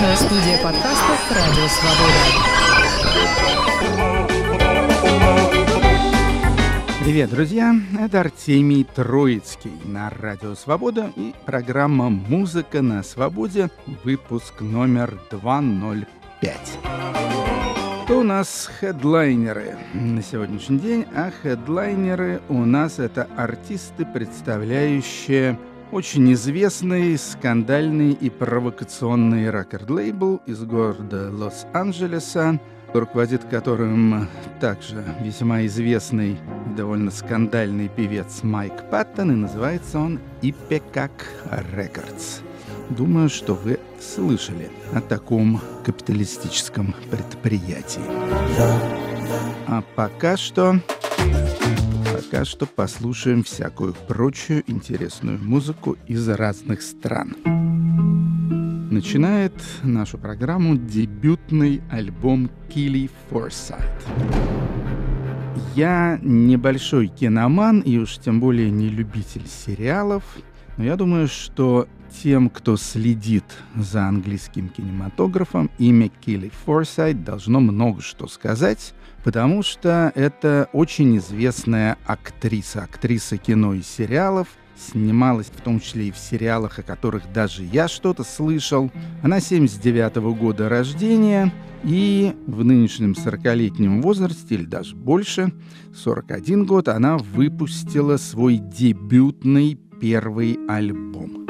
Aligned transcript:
Студия 0.00 0.56
подкастов 0.62 1.30
«Радио 1.30 1.68
Свобода». 1.68 2.14
Привет, 7.04 7.28
друзья! 7.28 7.74
Это 8.00 8.20
Артемий 8.20 8.84
Троицкий 8.84 9.70
на 9.84 10.08
Радио 10.08 10.54
Свобода 10.54 11.12
и 11.16 11.34
программа 11.44 12.08
«Музыка 12.08 12.80
на 12.80 13.02
свободе», 13.02 13.68
выпуск 14.02 14.62
номер 14.62 15.20
205. 15.30 16.56
Кто 18.04 18.20
у 18.20 18.22
нас 18.22 18.70
хедлайнеры 18.80 19.76
на 19.92 20.22
сегодняшний 20.22 20.78
день? 20.78 21.04
А 21.14 21.30
хедлайнеры 21.30 22.40
у 22.48 22.64
нас 22.64 22.98
это 22.98 23.28
артисты, 23.36 24.06
представляющие 24.06 25.58
очень 25.92 26.32
известный, 26.34 27.18
скандальный 27.18 28.12
и 28.12 28.30
провокационный 28.30 29.50
рекорд-лейбл 29.50 30.40
из 30.46 30.62
города 30.62 31.30
Лос-Анджелеса, 31.32 32.60
руководит 32.92 33.44
которым 33.44 34.28
также 34.60 35.04
весьма 35.20 35.66
известный 35.66 36.32
и 36.32 36.74
довольно 36.76 37.10
скандальный 37.10 37.88
певец 37.88 38.42
Майк 38.42 38.88
Паттон, 38.90 39.32
и 39.32 39.34
называется 39.34 39.98
он 39.98 40.20
Ипекак 40.42 41.10
Рекордс. 41.74 42.40
Думаю, 42.90 43.28
что 43.28 43.54
вы 43.54 43.78
слышали 44.00 44.70
о 44.92 45.00
таком 45.00 45.60
капиталистическом 45.84 46.94
предприятии. 47.10 48.02
А 49.66 49.82
пока 49.94 50.36
что 50.36 50.80
пока 52.20 52.44
что 52.44 52.66
послушаем 52.66 53.42
всякую 53.42 53.94
прочую 53.94 54.62
интересную 54.66 55.38
музыку 55.38 55.96
из 56.06 56.28
разных 56.28 56.82
стран. 56.82 57.34
Начинает 58.90 59.54
нашу 59.82 60.18
программу 60.18 60.76
дебютный 60.76 61.80
альбом 61.90 62.50
Килли 62.68 63.08
Форсайт. 63.30 63.90
Я 65.74 66.18
небольшой 66.22 67.06
киноман 67.06 67.80
и 67.80 67.96
уж 67.96 68.18
тем 68.18 68.38
более 68.38 68.70
не 68.70 68.90
любитель 68.90 69.46
сериалов, 69.46 70.22
но 70.76 70.84
я 70.84 70.96
думаю, 70.96 71.26
что 71.26 71.88
тем, 72.22 72.50
кто 72.50 72.76
следит 72.76 73.44
за 73.74 74.06
английским 74.06 74.68
кинематографом, 74.68 75.70
имя 75.78 76.10
Килли 76.20 76.50
Форсайт 76.64 77.24
должно 77.24 77.60
много 77.60 78.02
что 78.02 78.26
сказать, 78.28 78.92
потому 79.24 79.62
что 79.62 80.12
это 80.14 80.68
очень 80.72 81.16
известная 81.18 81.98
актриса, 82.06 82.82
актриса 82.84 83.36
кино 83.36 83.74
и 83.74 83.82
сериалов, 83.82 84.48
снималась 84.76 85.48
в 85.48 85.60
том 85.60 85.80
числе 85.80 86.08
и 86.08 86.12
в 86.12 86.16
сериалах, 86.16 86.78
о 86.78 86.82
которых 86.82 87.30
даже 87.32 87.64
я 87.64 87.88
что-то 87.88 88.24
слышал. 88.24 88.90
Она 89.22 89.40
79 89.40 90.16
-го 90.16 90.34
года 90.34 90.68
рождения, 90.68 91.52
и 91.82 92.34
в 92.46 92.64
нынешнем 92.64 93.12
40-летнем 93.12 94.02
возрасте, 94.02 94.54
или 94.54 94.64
даже 94.64 94.94
больше, 94.96 95.52
41 95.94 96.64
год, 96.64 96.88
она 96.88 97.18
выпустила 97.18 98.16
свой 98.16 98.58
дебютный 98.58 99.78
первый 100.00 100.58
альбом. 100.68 101.46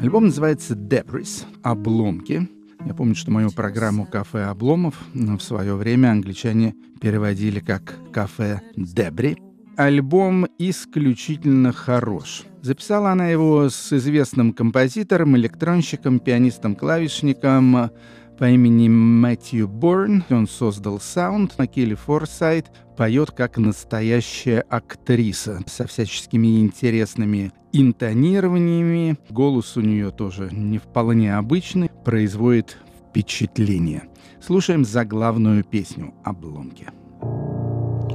Альбом 0.00 0.26
называется 0.26 0.74
«Debris»— 0.74 1.44
«Обломки». 1.62 2.48
Я 2.86 2.92
помню, 2.92 3.14
что 3.14 3.30
мою 3.30 3.50
программу 3.50 4.04
«Кафе 4.04 4.44
обломов» 4.44 4.94
в 5.14 5.40
свое 5.40 5.74
время 5.74 6.10
англичане 6.10 6.74
переводили 7.00 7.60
как 7.60 7.94
«Кафе 8.12 8.60
Дебри». 8.76 9.38
Альбом 9.76 10.46
исключительно 10.58 11.72
хорош. 11.72 12.44
Записала 12.60 13.10
она 13.10 13.28
его 13.28 13.70
с 13.70 13.92
известным 13.92 14.52
композитором, 14.52 15.36
электронщиком, 15.36 16.20
пианистом-клавишником 16.20 17.90
по 18.38 18.48
имени 18.48 18.88
Мэтью 18.88 19.68
Борн. 19.68 20.24
Он 20.30 20.46
создал 20.46 21.00
саунд, 21.00 21.54
а 21.56 21.66
Келли 21.66 21.94
Форсайт 21.94 22.66
поет 22.96 23.30
как 23.30 23.58
настоящая 23.58 24.60
актриса 24.68 25.60
со 25.66 25.86
всяческими 25.86 26.60
интересными 26.60 27.52
интонированиями. 27.72 29.18
Голос 29.30 29.76
у 29.76 29.80
нее 29.80 30.10
тоже 30.10 30.48
не 30.52 30.78
вполне 30.78 31.36
обычный, 31.36 31.90
производит 32.04 32.76
впечатление. 33.08 34.04
Слушаем 34.40 34.84
заглавную 34.84 35.64
песню 35.64 36.14
«Обломки». 36.24 36.88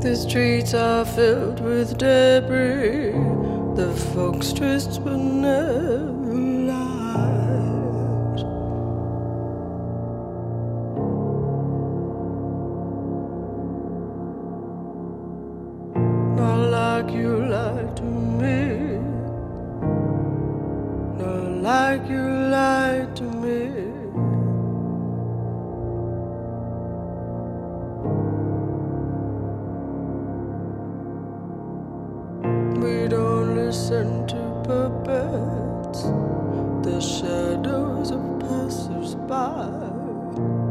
The 0.01 0.15
streets 0.15 0.73
are 0.73 1.03
filled 1.03 1.59
with 1.59 1.97
debris. 1.97 3.11
The 3.75 3.93
folks 4.13 4.53
dressed 4.53 5.03
but 5.03 5.17
never 5.17 6.58
like 21.69 22.09
you 22.09 22.25
lied 22.55 23.15
to 23.15 23.25
me. 23.43 23.61
We 32.83 33.07
don't 33.07 33.49
listen 33.61 34.07
to 34.33 34.41
puppets, 34.67 36.01
the 36.87 36.99
shadows 36.99 38.09
of 38.17 38.23
passers 38.39 39.13
by. 39.29 40.68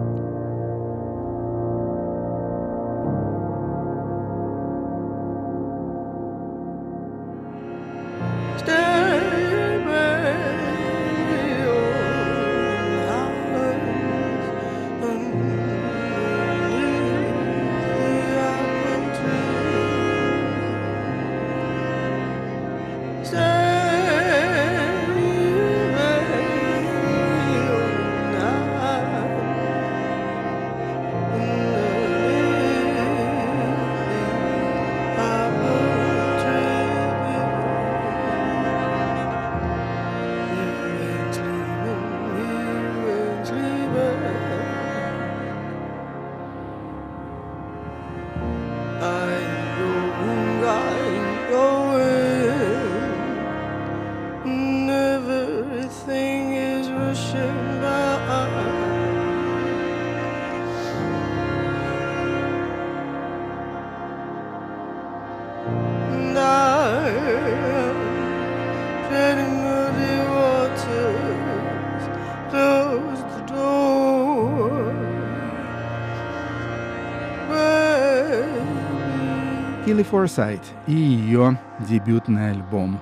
Килли 79.89 80.03
Форсайт 80.03 80.61
и 80.87 80.93
ее 80.93 81.59
дебютный 81.89 82.51
альбом 82.51 83.01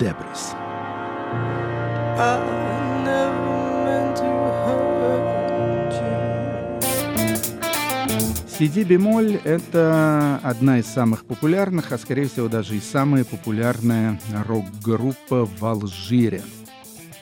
«Дебрис». 0.00 0.54
CD 8.48 8.84
бемоль— 8.84 9.38
это 9.44 10.40
одна 10.42 10.78
из 10.78 10.86
самых 10.86 11.26
популярных, 11.26 11.92
а 11.92 11.98
скорее 11.98 12.26
всего 12.26 12.48
даже 12.48 12.74
и 12.74 12.80
самая 12.80 13.26
популярная 13.26 14.18
рок-группа 14.46 15.44
в 15.44 15.62
Алжире. 15.62 16.40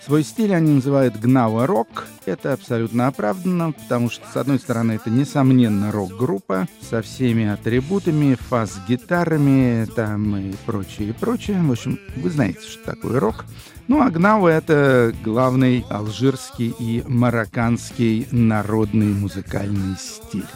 Свой 0.07 0.23
стиль 0.23 0.55
они 0.55 0.75
называют 0.75 1.19
гнава 1.19 1.67
рок. 1.67 2.07
Это 2.27 2.53
абсолютно 2.53 3.09
оправданно, 3.09 3.73
потому 3.73 4.09
что, 4.09 4.25
с 4.33 4.37
одной 4.37 4.61
стороны, 4.61 4.93
это, 4.93 5.11
несомненно, 5.11 5.91
рок-группа 5.91 6.69
со 6.81 7.03
всеми 7.03 7.49
атрибутами, 7.49 8.37
фаз-гитарами 8.37 9.85
там 9.97 10.37
и 10.37 10.55
прочее, 10.65 11.09
и 11.09 11.13
прочее. 11.13 11.61
В 11.61 11.73
общем, 11.73 11.99
вы 12.15 12.31
знаете, 12.31 12.61
что 12.61 12.85
такое 12.85 13.19
рок. 13.19 13.47
Ну, 13.89 14.01
а 14.01 14.11
гнава— 14.11 14.47
это 14.51 15.13
главный 15.25 15.85
алжирский 15.91 16.73
и 16.79 17.03
марокканский 17.09 18.29
народный 18.31 19.13
музыкальный 19.13 19.97
стиль. 19.99 20.47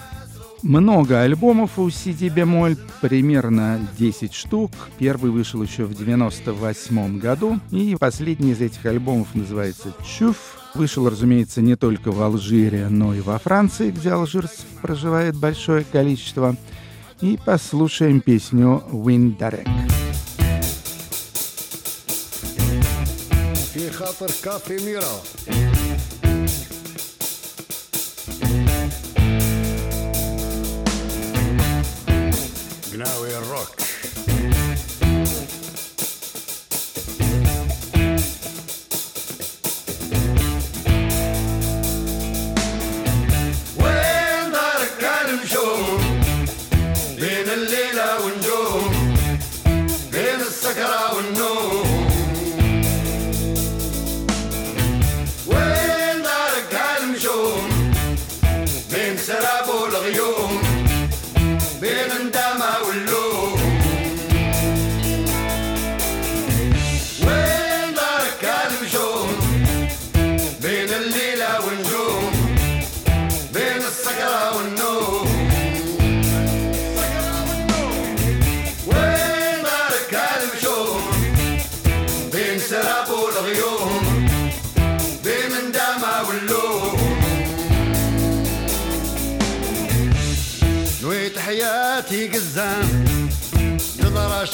Много 0.63 1.23
альбомов 1.23 1.79
у 1.79 1.89
Сиди 1.89 2.29
Бемоль, 2.29 2.77
примерно 3.01 3.81
10 3.99 4.35
штук. 4.35 4.71
Первый 4.99 5.31
вышел 5.31 5.63
еще 5.63 5.85
в 5.85 5.95
98 5.95 7.19
году, 7.19 7.59
и 7.71 7.97
последний 7.99 8.53
из 8.53 8.61
этих 8.61 8.85
альбомов 8.85 9.35
называется 9.35 9.95
«Чуф». 10.05 10.37
Вышел, 10.75 11.09
разумеется, 11.09 11.63
не 11.63 11.77
только 11.77 12.13
в 12.13 12.23
Алжире, 12.23 12.89
но 12.89 13.15
и 13.15 13.21
во 13.21 13.39
Франции, 13.39 13.91
где 13.91 14.11
алжирцев 14.11 14.67
проживает 14.83 15.35
большое 15.35 15.85
количество. 15.85 16.57
И 17.21 17.39
послушаем 17.45 18.21
песню 18.21 18.83
«Windarek». 18.93 19.67
Фихатор 23.73 24.31
Кафемирал. 24.43 25.23
We 33.21 33.35
are 33.35 33.43
rock. 33.53 33.80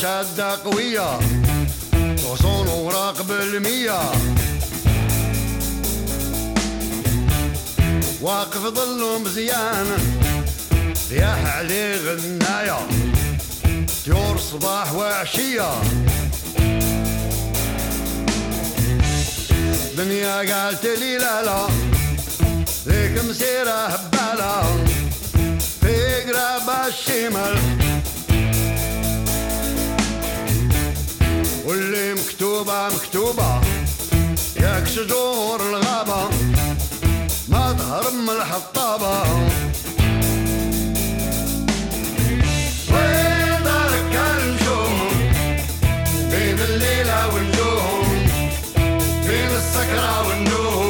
شادة 0.02 0.56
قوية 0.64 1.18
غصون 2.24 2.68
وراقب 2.68 3.30
المية 3.30 4.00
واقف 8.20 8.58
ظل 8.58 9.20
مزيان 9.22 9.86
رياح 11.10 11.56
عليه 11.56 11.96
غناية 11.96 12.78
طيور 14.06 14.38
صباح 14.38 14.94
وعشية. 14.94 15.70
دنيا 19.96 20.36
قالت 20.36 20.86
لي 20.86 21.18
لا 21.18 21.42
لا. 21.42 21.66
ذيك 22.88 23.24
مسيرة 23.24 23.86
هبالة. 23.86 24.84
في 25.80 26.22
قراب 26.22 26.88
الشمال. 26.88 27.58
واللي 31.66 32.14
مكتوبة 32.14 32.88
مكتوبة 32.88 33.60
ياك 34.60 34.86
شجور 34.86 35.60
الغابة 35.60 36.28
ما 37.48 37.72
تهرم 37.78 38.30
الحطابة 38.30 39.22
وين 42.92 43.62
دارك 43.64 44.12
النجوم 44.40 45.08
بين 46.30 46.58
الليلة 46.60 47.34
والنجوم 47.34 48.26
بين 49.26 49.50
السكرة 49.56 50.28
والنوم 50.28 50.85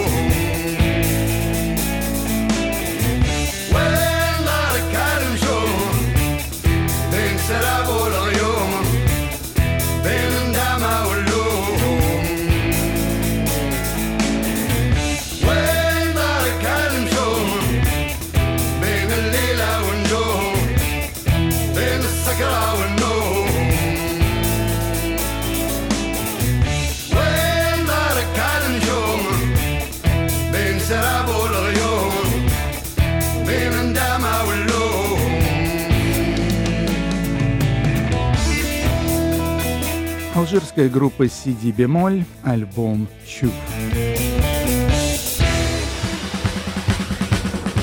Алжирская 40.46 40.88
группа 40.88 41.24
CD 41.24 41.72
бемоль, 41.72 42.24
альбом 42.44 43.08
«Чув». 43.26 43.50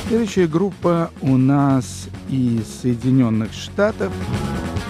Следующая 0.08 0.48
группа 0.48 1.12
у 1.20 1.36
нас 1.36 2.08
из 2.30 2.66
Соединенных 2.82 3.52
Штатов. 3.52 4.14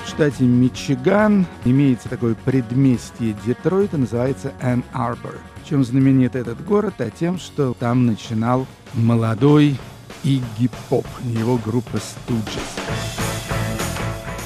В 0.05 0.07
штате 0.07 0.43
Мичиган 0.43 1.47
имеется 1.65 2.09
такое 2.09 2.35
предместье 2.35 3.35
Детройта, 3.43 3.97
называется 3.97 4.53
Энн 4.61 4.83
Арбор. 4.93 5.39
Чем 5.67 5.83
знаменит 5.83 6.35
этот 6.35 6.63
город? 6.63 6.93
А 6.99 7.09
тем, 7.09 7.39
что 7.39 7.73
там 7.73 8.05
начинал 8.05 8.67
молодой 8.93 9.79
Игги 10.23 10.69
Поп, 10.91 11.07
его 11.23 11.57
группа 11.57 11.95
Stooges. 11.95 13.22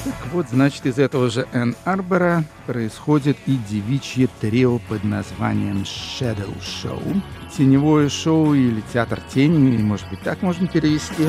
Так 0.08 0.32
вот, 0.32 0.46
значит, 0.50 0.86
из 0.86 0.98
этого 0.98 1.28
же 1.28 1.46
Энн 1.52 1.76
Арбора 1.84 2.44
происходит 2.66 3.36
и 3.46 3.58
девичье 3.68 4.28
трио 4.40 4.78
под 4.88 5.04
названием 5.04 5.82
Shadow 5.82 6.54
Show. 6.60 7.22
Теневое 7.54 8.08
шоу 8.08 8.54
или 8.54 8.82
театр 8.92 9.20
тени, 9.32 9.74
или, 9.74 9.82
может 9.82 10.08
быть, 10.08 10.20
так 10.22 10.40
можно 10.40 10.66
перевести. 10.66 11.26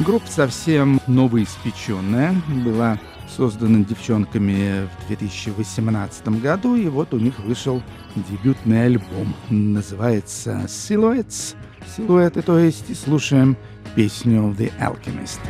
Группа 0.00 0.26
совсем 0.26 1.00
новоиспеченная, 1.06 2.34
была 2.64 2.98
создана 3.28 3.84
девчонками 3.84 4.88
в 4.88 5.06
2018 5.06 6.28
году, 6.40 6.74
и 6.74 6.88
вот 6.88 7.14
у 7.14 7.18
них 7.18 7.38
вышел 7.38 7.80
дебютный 8.16 8.86
альбом. 8.86 9.34
Называется 9.50 10.62
Silhouettes. 10.66 11.54
Силуэты, 11.96 12.42
то 12.42 12.58
есть, 12.58 12.90
и 12.90 12.94
слушаем 12.94 13.56
песню 13.94 14.54
The 14.58 14.72
Alchemist. 14.80 15.40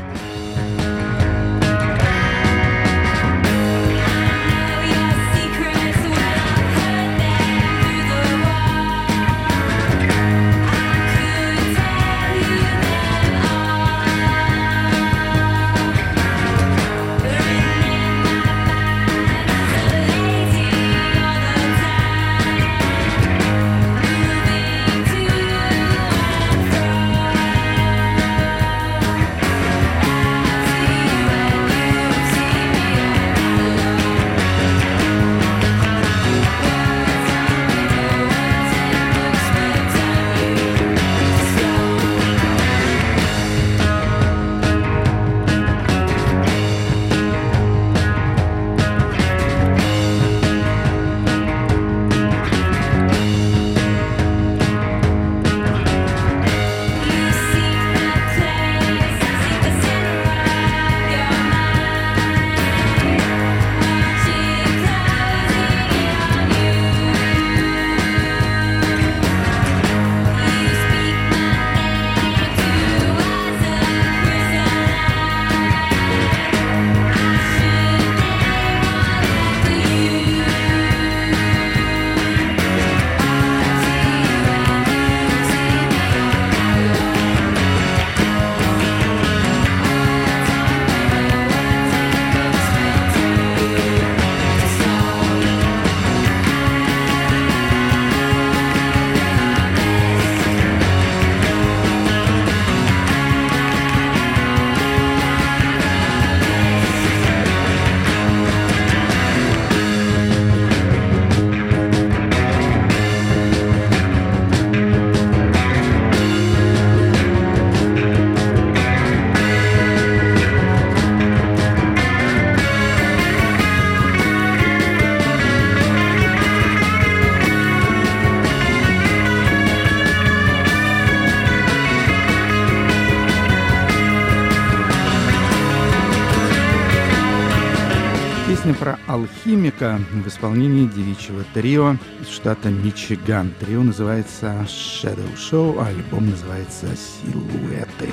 Афроалхимика 139.80 140.00
в 140.12 140.28
исполнении 140.28 140.86
девичьего 140.86 141.44
трио 141.54 141.96
из 142.20 142.28
штата 142.28 142.68
Мичиган. 142.70 143.52
Трио 143.58 143.82
называется 143.82 144.66
Shadow 144.66 145.34
Show, 145.36 145.80
а 145.80 145.88
альбом 145.88 146.30
называется 146.30 146.86
«Силуэты». 146.96 148.10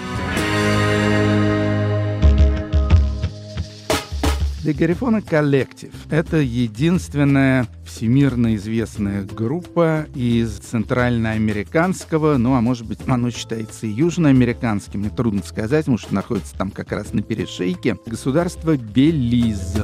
The 4.68 4.78
Garifuna 4.78 5.24
Collective— 5.24 5.94
это 6.10 6.40
единственная 6.40 7.68
всемирно 7.86 8.54
известная 8.58 9.24
группа 9.24 10.08
из 10.14 10.58
центральноамериканского, 10.58 12.36
ну, 12.36 12.54
а 12.54 12.60
может 12.60 12.86
быть, 12.86 13.00
оно 13.08 13.32
считается 13.32 13.88
и 13.88 13.92
южноамериканским, 13.92 15.00
мне 15.00 15.10
трудно 15.10 15.42
сказать, 15.44 15.86
что 15.86 16.14
находится 16.14 16.54
там 16.58 16.72
как 16.72 16.92
раз 16.92 17.14
на 17.14 17.22
перешейке, 17.22 17.98
государство 18.06 18.76
Белиз. 18.76 19.78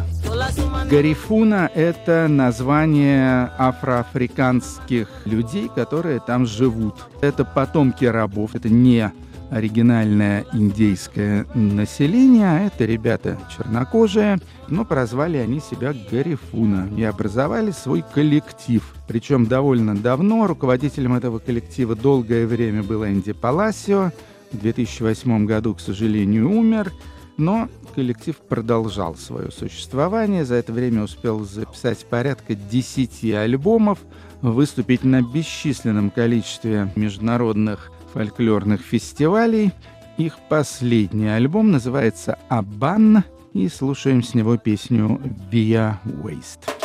Гарифуна— 0.92 1.72
это 1.76 2.28
название 2.28 3.54
афроафриканских 3.58 5.08
людей, 5.24 5.70
которые 5.74 6.20
там 6.20 6.46
живут. 6.46 6.96
Это 7.22 7.46
потомки 7.46 8.04
рабов, 8.04 8.54
это 8.54 8.68
не 8.68 9.14
оригинальное 9.54 10.46
индейское 10.52 11.46
население, 11.54 12.48
а 12.48 12.60
это 12.62 12.86
ребята 12.86 13.38
чернокожие, 13.56 14.40
но 14.74 14.86
прозвали 14.86 15.38
они 15.38 15.60
себя 15.60 15.94
Гарифуна 16.12 16.90
и 16.98 17.04
образовали 17.04 17.70
свой 17.72 18.04
коллектив. 18.14 18.84
Причем 19.08 19.46
довольно 19.46 19.96
давно 19.96 20.48
руководителем 20.48 21.14
этого 21.14 21.38
коллектива 21.38 21.96
долгое 21.96 22.48
время 22.48 22.82
был 22.82 23.06
Энди 23.06 23.34
Паласио. 23.34 24.12
В 24.52 24.60
2008 24.60 25.46
году, 25.46 25.76
к 25.76 25.80
сожалению, 25.80 26.50
умер, 26.50 26.92
но 27.38 27.70
коллектив 27.94 28.36
продолжал 28.36 29.16
свое 29.16 29.52
существование. 29.52 30.44
За 30.44 30.56
это 30.56 30.74
время 30.74 31.04
успел 31.04 31.46
записать 31.46 32.06
порядка 32.06 32.56
10 32.56 33.32
альбомов, 33.36 34.00
выступить 34.42 35.04
на 35.04 35.22
бесчисленном 35.22 36.10
количестве 36.10 36.92
международных 36.96 37.92
фольклорных 38.14 38.82
фестивалей. 38.82 39.72
Их 40.18 40.38
последний 40.50 41.28
альбом 41.28 41.72
называется 41.72 42.40
«Абан», 42.50 43.24
и 43.54 43.68
слушаем 43.70 44.24
с 44.24 44.34
него 44.34 44.58
песню 44.58 45.22
«Via 45.52 45.98
Waste». 46.06 46.83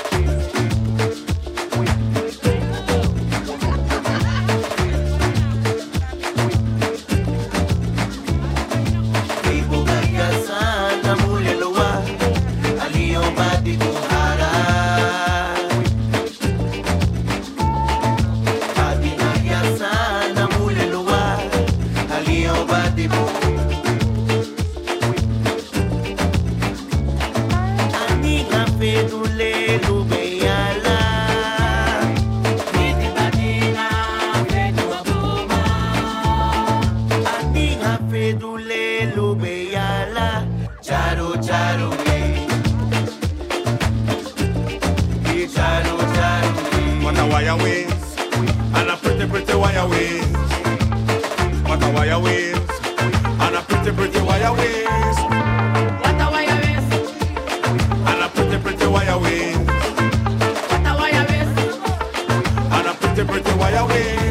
que 63.49 63.59
o 63.59 63.65
Ayauê 63.65 64.28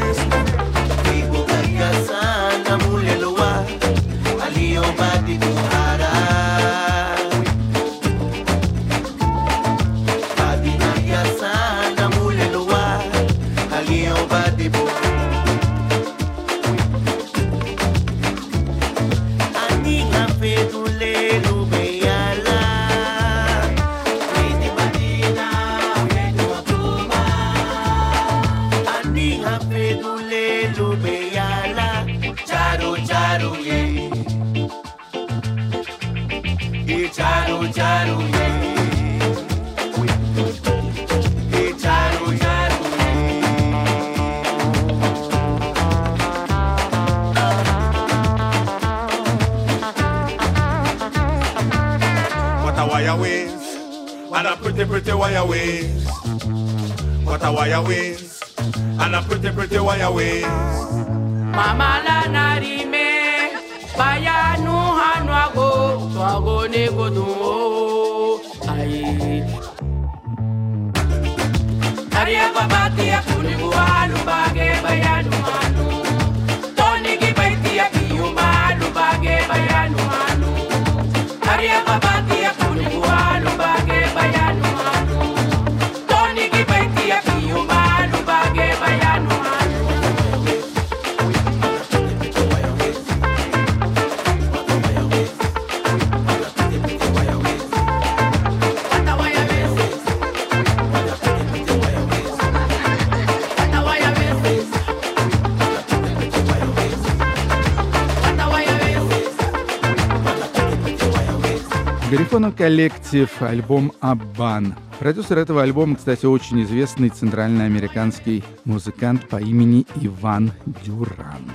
Гарифона 112.10 112.54
коллектив, 112.54 113.30
альбом 113.42 113.92
«Аббан». 114.00 114.76
Продюсер 114.98 115.40
этого 115.40 115.62
альбома, 115.62 115.98
кстати, 115.98 116.26
очень 116.26 116.64
известный 116.64 117.10
центральноамериканский 117.10 118.46
музыкант 118.64 119.28
по 119.28 119.42
имени 119.42 119.86
Иван 120.00 120.54
Дюран. 120.86 121.52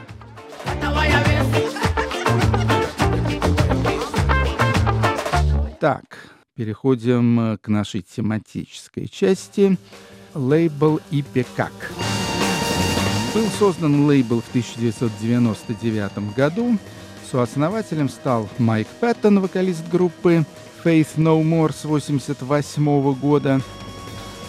Так, 5.80 6.36
переходим 6.54 7.40
э, 7.40 7.56
к 7.56 7.68
нашей 7.68 8.02
тематической 8.02 9.08
части. 9.08 9.78
Лейбл 10.34 11.00
«Ипекак». 11.10 11.72
Был 13.34 13.46
создан 13.58 14.06
лейбл 14.06 14.42
в 14.42 14.48
1999 14.50 16.34
году. 16.36 16.78
Сооснователем 17.32 18.10
стал 18.10 18.46
Майк 18.58 18.86
Пэттон, 19.00 19.40
вокалист 19.40 19.88
группы 19.90 20.44
Faith 20.84 21.16
No 21.16 21.42
More 21.42 21.72
с 21.72 21.86
1988 21.86 23.14
года. 23.14 23.62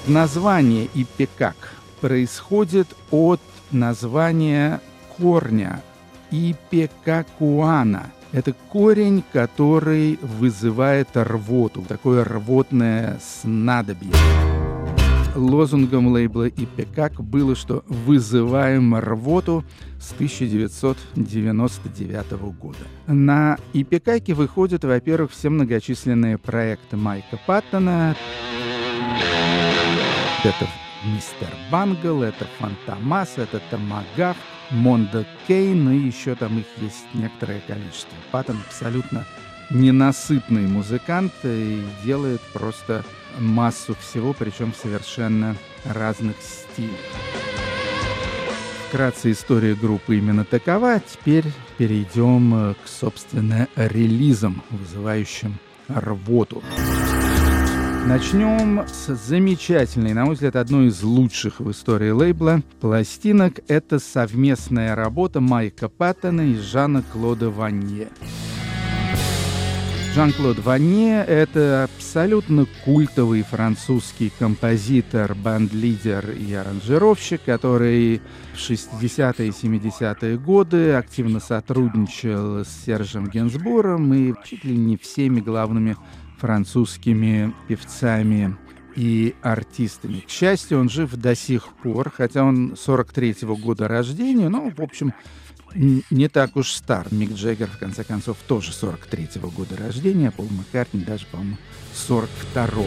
Название 0.06 0.90
«Ипекак» 0.94 1.56
происходит 2.02 2.90
от 3.10 3.40
названия 3.72 4.82
корня 5.18 5.82
«Ипекакуана». 6.30 8.12
Это 8.34 8.52
корень, 8.52 9.24
который 9.32 10.20
вызывает 10.22 11.08
рвоту, 11.14 11.84
такое 11.84 12.26
рвотное 12.26 13.18
снадобье. 13.24 14.12
Лозунгом 15.36 16.08
лейбла 16.08 16.48
«Ипекак» 16.48 17.22
было, 17.24 17.56
что 17.56 17.86
«вызываем 17.88 18.96
рвоту» 18.96 19.64
с 20.00 20.12
1999 20.14 22.32
года. 22.60 22.78
На 23.08 23.58
«Ипекаке» 23.74 24.34
выходят, 24.34 24.84
во-первых, 24.84 25.32
все 25.32 25.50
многочисленные 25.50 26.38
проекты 26.38 26.98
Майка 26.98 27.40
Паттона. 27.48 28.16
Это 30.44 30.68
Мистер 31.06 31.48
Бангл, 31.72 32.22
это 32.22 32.46
Фантомас, 32.60 33.38
это 33.38 33.62
Томагав, 33.70 34.36
Мондо 34.72 35.26
Кейн, 35.48 35.90
и 35.90 35.98
еще 35.98 36.36
там 36.36 36.60
их 36.60 36.66
есть 36.82 37.06
некоторое 37.14 37.62
количество. 37.68 38.14
Паттон 38.32 38.58
абсолютно 38.68 39.26
ненасытный 39.70 40.68
музыкант 40.68 41.32
и 41.44 41.82
делает 42.04 42.42
просто 42.54 43.06
массу 43.40 43.96
всего, 44.00 44.34
причем 44.34 44.74
совершенно 44.74 45.56
разных 45.86 46.36
стилях. 46.42 46.92
Вкратце 48.88 49.32
история 49.32 49.74
группы 49.74 50.18
именно 50.18 50.46
такова. 50.46 51.00
Теперь 51.00 51.46
перейдем 51.78 52.54
э, 52.54 52.74
к, 52.76 52.88
собственно, 52.88 53.68
релизам, 53.76 54.62
вызывающим 54.70 55.58
рвоту. 55.88 56.62
Начнем 58.06 58.86
с 58.86 59.16
замечательной, 59.16 60.14
на 60.14 60.26
мой 60.26 60.36
взгляд, 60.36 60.58
одной 60.58 60.88
из 60.88 61.02
лучших 61.02 61.62
в 61.62 61.72
истории 61.72 62.12
лейбла 62.12 62.62
пластинок. 62.82 63.62
Это 63.70 63.98
совместная 63.98 64.94
работа 64.94 65.40
Майка 65.40 65.88
Паттона 65.88 66.42
и 66.42 66.56
Жана 66.56 67.02
Клода 67.02 67.50
Ванье. 67.50 68.10
Жан-Клод 70.14 70.60
Ванье— 70.60 71.26
это 71.28 71.86
абсолютно 71.86 72.68
культовый 72.86 73.42
французский 73.42 74.32
композитор, 74.38 75.34
банд-лидер 75.34 76.30
и 76.30 76.54
аранжировщик, 76.54 77.42
который 77.44 78.22
в 78.54 78.58
60-е 78.58 79.48
и 79.48 79.50
70-е 79.50 80.38
годы 80.38 80.94
активно 80.94 81.40
сотрудничал 81.40 82.64
с 82.64 82.68
Сержем 82.86 83.28
Генсбуром 83.28 84.14
и 84.14 84.36
чуть 84.46 84.64
ли 84.64 84.78
не 84.78 84.98
всеми 84.98 85.40
главными 85.40 85.98
французскими 86.38 87.52
певцами 87.68 88.56
и 88.96 89.34
артистами. 89.42 90.20
К 90.20 90.30
счастью, 90.30 90.80
он 90.80 90.90
жив 90.90 91.16
до 91.16 91.34
сих 91.34 91.70
пор, 91.82 92.12
хотя 92.16 92.44
он 92.44 92.74
43-го 92.74 93.56
года 93.56 93.88
рождения, 93.88 94.50
но, 94.50 94.70
в 94.70 94.80
общем, 94.80 95.12
не 95.76 96.28
так 96.28 96.56
уж 96.56 96.72
стар. 96.72 97.08
Мик 97.12 97.34
Джеггер, 97.34 97.68
в 97.68 97.78
конце 97.78 98.04
концов, 98.04 98.38
тоже 98.48 98.72
43-го 98.72 99.50
года 99.50 99.78
рождения, 99.78 100.32
Пол 100.32 100.48
Маккартни 100.50 101.02
даже, 101.02 101.26
по-моему, 101.28 101.58
42-го. 101.94 102.86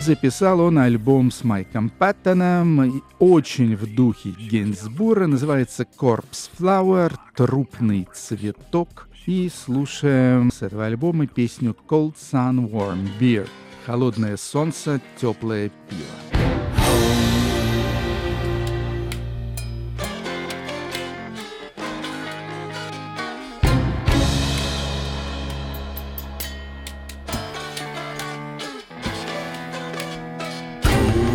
Записал 0.00 0.60
он 0.60 0.78
альбом 0.78 1.30
с 1.30 1.44
Майком 1.44 1.88
Паттоном, 1.88 3.02
очень 3.18 3.74
в 3.74 3.94
духе 3.94 4.30
Гейнсбура, 4.30 5.26
называется 5.26 5.86
Corpse 5.98 6.50
Flower, 6.58 7.14
трупный 7.34 8.06
цветок. 8.12 9.08
И 9.24 9.48
слушаем 9.48 10.52
с 10.52 10.60
этого 10.60 10.84
альбома 10.84 11.26
песню 11.26 11.74
Cold 11.88 12.16
Sun 12.16 12.70
Warm 12.70 13.08
Beer. 13.18 13.48
Холодное 13.86 14.36
солнце, 14.36 15.00
теплое 15.18 15.70
пиво. 15.88 16.43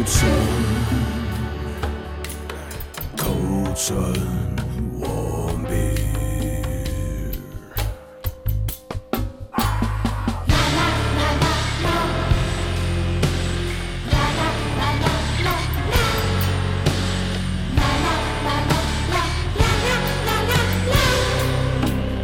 Sun, 0.09 0.47
cold 3.15 3.77
sun, 3.77 4.55
warm 4.99 5.63
beer. 5.65 7.31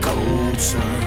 Cold 0.02 0.60
sun, 0.60 1.05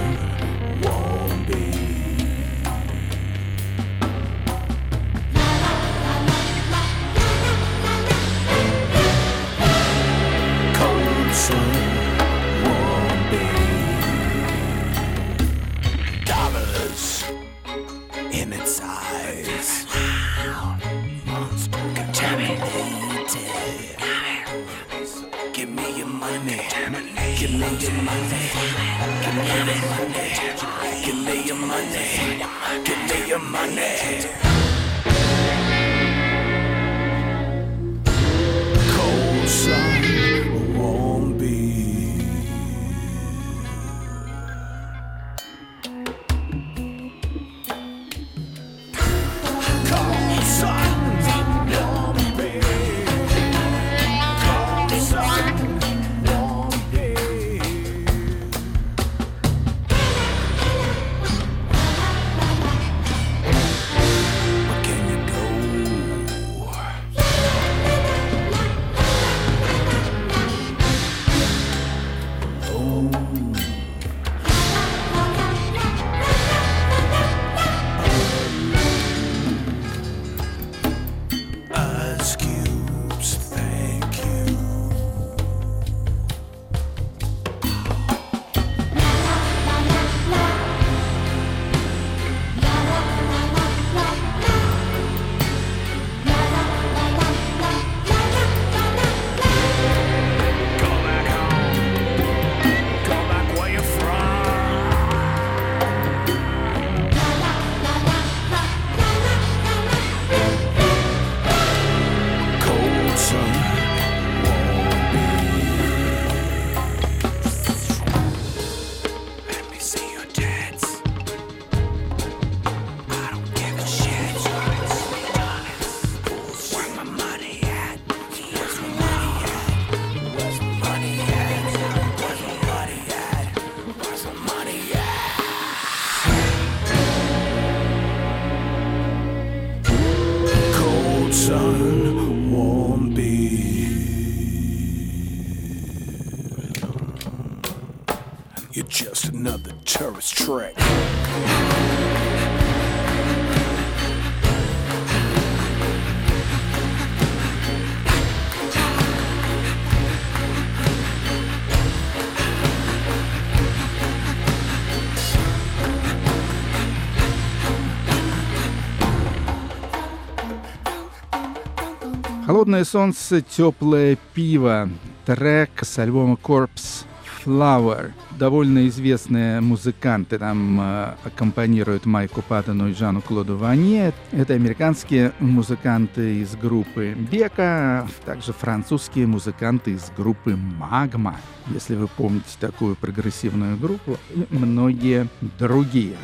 Холодное 172.69 172.85
солнце, 172.85 173.41
теплое 173.41 174.19
пиво. 174.35 174.91
Трек 175.25 175.71
с 175.81 175.99
альбома 175.99 176.35
Corpse 176.35 177.07
Flower. 177.43 178.11
Довольно 178.39 178.87
известные 178.89 179.63
музыканты 179.63 180.39
там 180.39 180.79
э, 180.79 181.15
аккомпанируют 181.25 182.05
Майку 182.05 182.43
Паттону 182.43 182.91
и 182.91 182.93
Жану 182.93 183.23
Клоду 183.23 183.57
Ване. 183.57 184.13
Это 184.33 184.53
американские 184.53 185.33
музыканты 185.39 186.43
из 186.43 186.57
группы 186.57 187.17
Бека, 187.33 188.07
также 188.27 188.53
французские 188.53 189.27
музыканты 189.27 189.93
из 189.93 190.13
группы 190.15 190.55
Магма. 190.55 191.37
Если 191.69 191.95
вы 191.95 192.07
помните 192.07 192.51
такую 192.61 192.97
прогрессивную 192.97 193.79
группу, 193.79 194.19
и 194.35 194.47
многие 194.51 195.27
другие. 195.59 196.19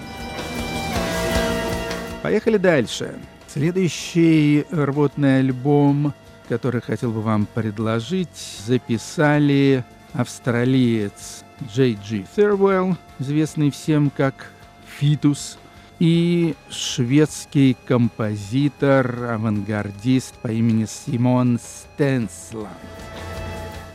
Поехали 2.23 2.59
дальше. 2.59 3.15
Следующий 3.49 4.67
рвотный 4.71 5.39
альбом, 5.39 6.13
который 6.49 6.81
хотел 6.81 7.11
бы 7.11 7.21
вам 7.21 7.47
предложить, 7.47 8.61
записали 8.67 9.85
австралиец 10.13 11.45
Джей 11.73 11.99
Джи 12.03 12.27
Thirlwell, 12.37 12.97
известный 13.19 13.71
всем 13.71 14.11
как 14.11 14.51
Фитус, 14.99 15.59
и 16.01 16.55
шведский 16.71 17.77
композитор, 17.87 19.31
авангардист 19.31 20.35
по 20.39 20.49
имени 20.49 20.87
Симон 20.87 21.59
Стенсланд. 21.61 22.69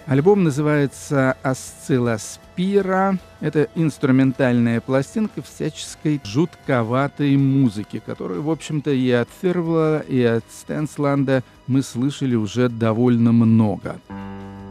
Альбом 0.10 0.44
называется 0.44 1.34
«Осциллоспира». 1.44 3.20
Это 3.42 3.70
инструментальная 3.76 4.82
пластинка 4.82 5.44
всяческой 5.44 6.20
жутковатой 6.24 7.38
музыки, 7.38 8.02
которую, 8.04 8.42
в 8.42 8.50
общем-то, 8.50 8.90
и 8.90 9.12
от 9.12 9.30
Фервела, 9.40 10.00
и 10.00 10.24
от 10.24 10.44
Стенсланда 10.50 11.44
мы 11.68 11.84
слышали 11.84 12.34
уже 12.34 12.70
довольно 12.70 13.32
много. 13.32 13.98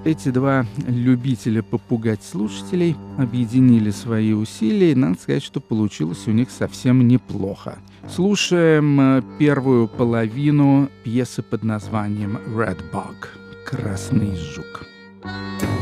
Эти 0.04 0.30
два 0.30 0.66
любителя 0.88 1.62
попугать 1.62 2.24
слушателей 2.24 2.96
объединили 3.16 3.92
свои 3.92 4.32
усилия, 4.32 4.90
и 4.90 4.96
надо 4.96 5.20
сказать, 5.20 5.44
что 5.44 5.60
получилось 5.60 6.26
у 6.26 6.32
них 6.32 6.50
совсем 6.50 7.06
неплохо. 7.06 7.78
Слушаем 8.10 9.00
э, 9.00 9.22
первую 9.38 9.86
половину 9.86 10.88
пьесы 11.04 11.42
под 11.42 11.62
названием 11.62 12.38
«Red 12.56 12.78
Bug»— 12.92 13.28
«Красный 13.64 14.34
жук». 14.34 14.88
Джей 15.24 15.77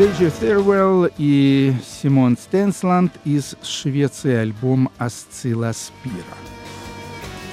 Джей 0.00 0.28
Thirlwell 0.28 1.12
и 1.18 1.74
Симон 1.84 2.38
Стенсланд 2.38 3.12
из 3.26 3.54
Швеции 3.62 4.34
альбом 4.34 4.88
«Асцила 4.96 5.72
Спира». 5.72 6.14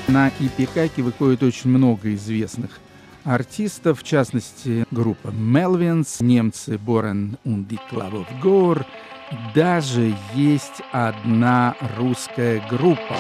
На 0.08 0.30
Ипикаке 0.40 1.02
выходит 1.02 1.44
очень 1.44 1.70
много 1.72 2.14
известных 2.14 2.80
артистов, 3.26 4.00
в 4.00 4.04
частности, 4.04 4.86
группа 4.92 5.28
Melvins, 5.28 6.24
немцы 6.24 6.78
Борен 6.78 7.38
und 7.44 7.68
die 7.68 7.80
Gore. 8.42 8.86
Даже 9.54 10.16
есть 10.34 10.82
одна 10.94 11.76
русская 11.98 12.64
группа. 12.70 13.18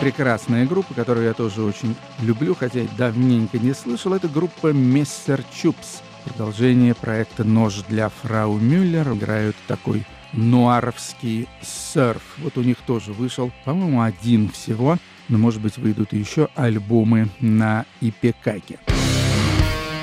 Прекрасная 0.00 0.64
группа, 0.64 0.94
которую 0.94 1.26
я 1.26 1.32
тоже 1.32 1.62
очень 1.62 1.96
люблю, 2.20 2.54
хотя 2.54 2.82
давненько 2.96 3.58
не 3.58 3.74
слышал. 3.74 4.14
Это 4.14 4.28
группа 4.28 4.72
Мессер 4.72 5.42
Чупс. 5.52 6.03
Продолжение 6.24 6.94
проекта 6.94 7.44
«Нож 7.44 7.82
для 7.88 8.08
фрау 8.08 8.58
Мюллер». 8.58 9.12
Играют 9.12 9.56
такой 9.66 10.04
нуаровский 10.32 11.48
серф. 11.62 12.22
Вот 12.38 12.56
у 12.56 12.62
них 12.62 12.78
тоже 12.86 13.12
вышел, 13.12 13.52
по-моему, 13.64 14.00
один 14.00 14.48
всего, 14.48 14.96
но, 15.28 15.38
может 15.38 15.60
быть, 15.60 15.76
выйдут 15.76 16.12
еще 16.12 16.48
альбомы 16.54 17.28
на 17.40 17.84
Ипекаке. 18.00 18.78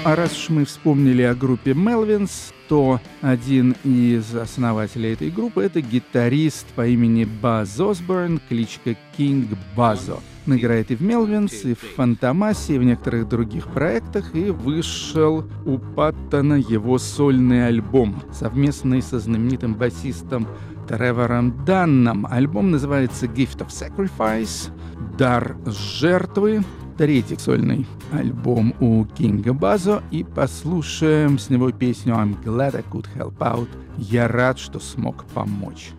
А 0.03 0.15
раз 0.15 0.35
уж 0.37 0.49
мы 0.49 0.65
вспомнили 0.65 1.21
о 1.21 1.35
группе 1.35 1.71
Melvins, 1.71 2.53
то 2.67 2.99
один 3.21 3.75
из 3.83 4.33
основателей 4.33 5.13
этой 5.13 5.29
группы— 5.29 5.63
это 5.63 5.81
гитарист 5.81 6.65
по 6.75 6.87
имени 6.87 7.25
Баз 7.25 7.79
Осборн, 7.79 8.39
кличка 8.47 8.95
Кинг 9.15 9.49
Базо. 9.75 10.19
Он 10.47 10.55
играет 10.55 10.89
и 10.91 10.95
в 10.95 11.01
Melvins, 11.01 11.69
и 11.69 11.75
в 11.75 11.95
Фантомасе, 11.95 12.75
и 12.75 12.79
в 12.79 12.83
некоторых 12.83 13.29
других 13.29 13.67
проектах, 13.67 14.35
и 14.35 14.49
вышел 14.49 15.45
у 15.65 15.77
Паттона 15.77 16.55
его 16.55 16.97
сольный 16.97 17.67
альбом, 17.67 18.15
совместный 18.33 19.01
со 19.01 19.19
знаменитым 19.19 19.75
басистом 19.75 20.47
Тревором 20.87 21.63
Данном. 21.63 22.25
Альбом 22.25 22.71
называется 22.71 23.27
«Gift 23.27 23.59
of 23.59 23.69
Sacrifice», 23.69 24.71
«Дар 25.17 25.55
жертвы», 25.65 26.63
третий 26.97 27.37
сольный 27.37 27.85
альбом 28.11 28.73
у 28.79 29.05
Кинга 29.05 29.53
Базо 29.53 30.03
и 30.11 30.23
послушаем 30.23 31.39
с 31.39 31.49
него 31.49 31.71
песню 31.71 32.13
I'm 32.13 32.35
glad 32.43 32.75
I 32.75 32.83
could 32.91 33.05
help 33.15 33.37
out. 33.39 33.69
Я 33.97 34.27
рад, 34.27 34.59
что 34.59 34.79
смог 34.79 35.23
помочь. 35.33 35.91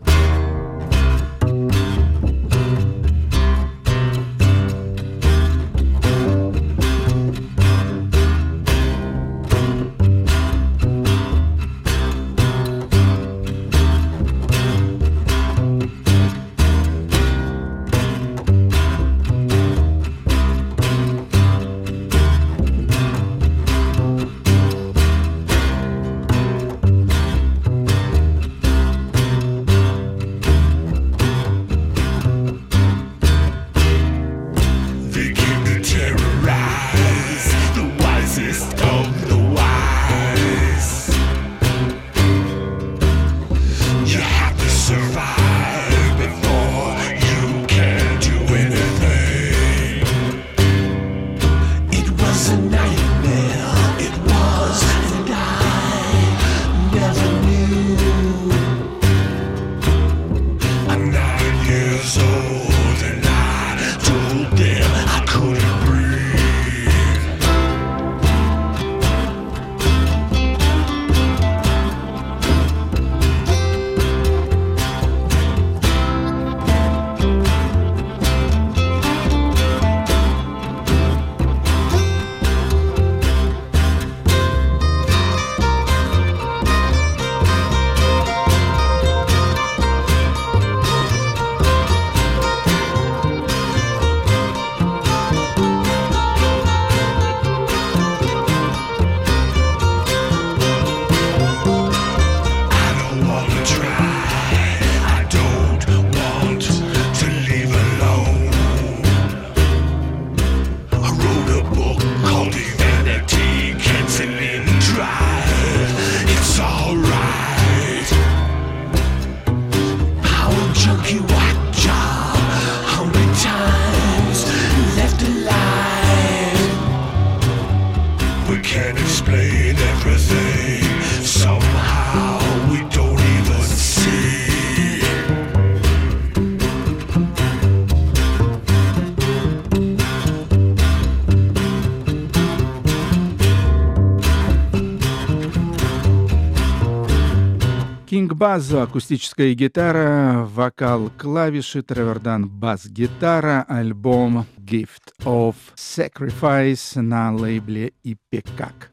Базо, 148.42 148.82
акустическая 148.82 149.54
гитара, 149.54 150.48
вокал, 150.52 151.12
клавиши, 151.16 151.80
Тревордан, 151.80 152.48
бас-гитара, 152.48 153.64
альбом 153.68 154.46
Gift 154.58 155.12
of 155.24 155.54
Sacrifice 155.76 157.00
на 157.00 157.32
лейбле 157.32 157.92
Ипекак. 158.02 158.90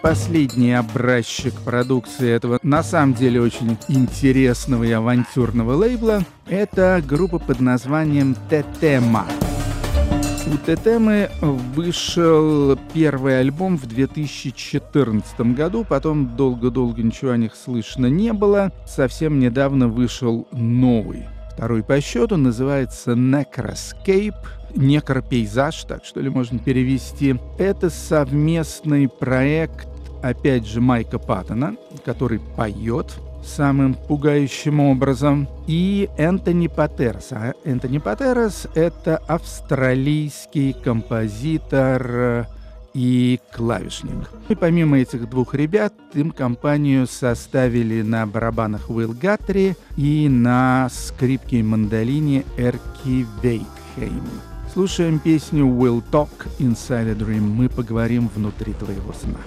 Последний 0.00 0.74
образчик 0.74 1.54
продукции 1.64 2.30
этого 2.30 2.60
на 2.62 2.84
самом 2.84 3.14
деле 3.14 3.40
очень 3.40 3.76
интересного 3.88 4.84
и 4.84 4.92
авантюрного 4.92 5.74
лейбла— 5.74 6.22
это 6.46 7.02
группа 7.04 7.40
под 7.40 7.58
названием 7.58 8.36
Тетема. 8.48 9.26
У 10.46 10.58
Тетемы 10.58 11.30
вышел 11.40 12.78
первый 12.92 13.40
альбом 13.40 13.78
в 13.78 13.86
2014 13.86 15.40
году, 15.54 15.86
потом 15.88 16.36
долго-долго 16.36 17.02
ничего 17.02 17.30
о 17.30 17.38
них 17.38 17.54
слышно 17.54 18.06
не 18.06 18.30
было. 18.34 18.70
Совсем 18.86 19.38
недавно 19.40 19.88
вышел 19.88 20.46
новый, 20.52 21.24
второй 21.54 21.82
по 21.82 21.98
счету, 22.02 22.36
называется 22.36 23.12
Necroscape. 23.12 24.34
Некропейзаж, 24.76 25.84
так 25.84 26.04
что 26.04 26.20
ли 26.20 26.28
можно 26.28 26.58
перевести. 26.58 27.36
Это 27.58 27.88
совместный 27.88 29.08
проект, 29.08 29.88
опять 30.22 30.66
же, 30.66 30.82
Майка 30.82 31.18
Паттона, 31.18 31.76
который 32.04 32.40
поет 32.56 33.14
самым 33.46 33.94
пугающим 33.94 34.80
образом, 34.80 35.48
и 35.66 36.08
Энтони 36.16 36.68
Патерс. 36.68 37.28
А 37.32 37.52
Энтони 37.64 37.98
Патерс— 37.98 38.66
это 38.74 39.18
австралийский 39.28 40.72
композитор 40.72 42.06
э, 42.10 42.44
и 42.94 43.40
клавишник. 43.52 44.30
И 44.48 44.54
помимо 44.54 44.98
этих 44.98 45.28
двух 45.28 45.54
ребят, 45.54 45.92
им 46.14 46.30
компанию 46.30 47.06
составили 47.06 48.02
на 48.02 48.26
барабанах 48.26 48.88
Уилл 48.88 49.12
Гаттери 49.12 49.76
и 49.96 50.28
на 50.28 50.88
скрипке 50.90 51.58
и 51.58 51.62
мандолине 51.62 52.44
Эрки 52.56 53.26
Вейтхейм. 53.42 54.24
Слушаем 54.72 55.18
песню 55.18 55.66
«We'll 55.66 56.02
Talk 56.10 56.30
Inside 56.58 57.10
a 57.10 57.14
Dream». 57.14 57.42
Мы 57.42 57.68
поговорим 57.68 58.28
внутри 58.34 58.72
твоего 58.72 59.12
сна. 59.12 59.38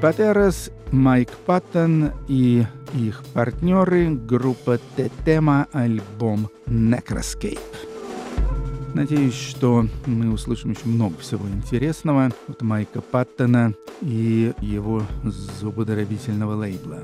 Патерас, 0.00 0.70
Майк 0.92 1.28
Паттон 1.44 2.12
и 2.28 2.64
их 2.94 3.24
партнеры 3.34 4.14
группа 4.14 4.78
Тетема 4.96 5.66
альбом 5.72 6.48
Necroscape. 6.66 7.58
Надеюсь, 8.94 9.34
что 9.34 9.86
мы 10.06 10.32
услышим 10.32 10.70
еще 10.70 10.86
много 10.86 11.18
всего 11.18 11.48
интересного 11.48 12.30
от 12.46 12.62
Майка 12.62 13.00
Паттона 13.00 13.74
и 14.00 14.52
его 14.60 15.02
зубодробительного 15.24 16.54
лейбла. 16.54 17.00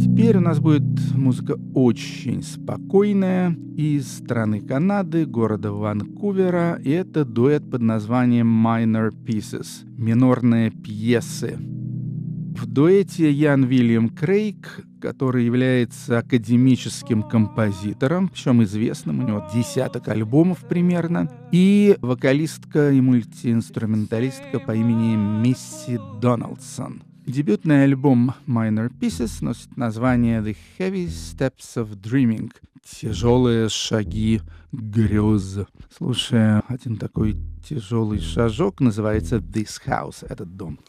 Теперь 0.00 0.38
у 0.38 0.40
нас 0.40 0.60
будет 0.60 0.89
музыка 1.20 1.56
очень 1.74 2.42
спокойная 2.42 3.56
из 3.76 4.10
страны 4.10 4.60
Канады, 4.60 5.26
города 5.26 5.72
Ванкувера, 5.72 6.80
и 6.82 6.90
это 6.90 7.24
дуэт 7.24 7.70
под 7.70 7.82
названием 7.82 8.66
Minor 8.66 9.12
Pieces, 9.12 9.84
минорные 9.96 10.70
пьесы. 10.70 11.58
В 11.58 12.66
дуэте 12.66 13.30
Ян 13.30 13.64
Вильям 13.64 14.08
Крейг, 14.08 14.84
который 15.00 15.44
является 15.44 16.18
академическим 16.18 17.22
композитором, 17.22 18.28
причем 18.28 18.62
известным, 18.64 19.20
у 19.20 19.26
него 19.26 19.46
десяток 19.54 20.08
альбомов 20.08 20.58
примерно, 20.68 21.30
и 21.52 21.96
вокалистка 22.00 22.90
и 22.90 23.00
мультиинструменталистка 23.00 24.58
по 24.58 24.74
имени 24.74 25.16
Мисси 25.16 25.98
Доналдсон. 26.20 27.02
Дебютный 27.30 27.84
альбом 27.84 28.34
Minor 28.48 28.90
Pieces 29.00 29.38
носит 29.40 29.76
название 29.76 30.40
The 30.40 30.56
Heavy 30.76 31.06
Steps 31.06 31.76
of 31.76 31.90
Dreaming— 31.90 32.50
«Тяжелые 32.84 33.68
шаги 33.68 34.40
грез». 34.72 35.60
Слушая 35.96 36.64
один 36.66 36.96
такой 36.96 37.36
тяжелый 37.64 38.18
шажок, 38.18 38.80
называется 38.80 39.36
This 39.36 39.80
House— 39.86 40.26
«Этот 40.28 40.56
дом». 40.56 40.80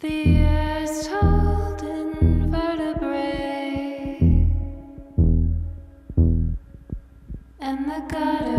And 7.63 7.85
the 7.85 8.01
gutters 8.09 8.50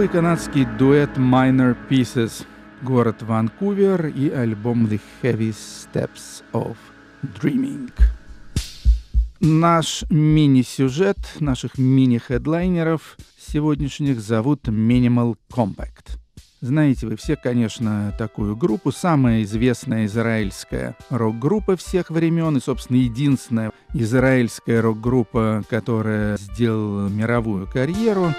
Новый 0.00 0.08
канадский 0.08 0.64
дуэт 0.78 1.18
Minor 1.18 1.76
Pieces, 1.90 2.46
город 2.80 3.20
Ванкувер 3.20 4.06
и 4.06 4.30
альбом 4.30 4.86
The 4.86 4.98
Heavy 5.20 5.54
Steps 5.54 6.42
of 6.54 6.78
Dreaming. 7.22 7.92
Наш 9.40 10.04
мини-сюжет 10.08 11.18
наших 11.38 11.76
мини-хедлайнеров 11.76 13.18
сегодняшних 13.38 14.22
зовут 14.22 14.68
Minimal 14.68 15.36
Compact. 15.52 16.16
Знаете 16.62 17.06
вы 17.06 17.16
все, 17.16 17.36
конечно, 17.36 18.14
такую 18.16 18.56
группу. 18.56 18.92
Самая 18.92 19.42
известная 19.42 20.06
израильская 20.06 20.96
рок-группа 21.10 21.76
всех 21.76 22.08
времен 22.08 22.56
и, 22.56 22.60
собственно, 22.60 22.96
единственная 22.96 23.72
израильская 23.92 24.80
рок-группа, 24.80 25.62
которая 25.68 26.38
сделала 26.38 27.08
мировую 27.08 27.66
карьеру. 27.66 28.32